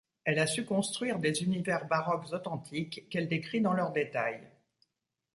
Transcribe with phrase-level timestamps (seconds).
[0.23, 4.49] Elle a su construire des univers baroques authentiques, qu'elle décrit dans leurs détails.